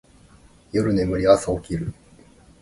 [0.71, 1.93] 夜眠り、朝起きる